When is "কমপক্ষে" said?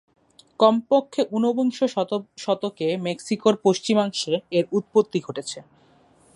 0.59-1.21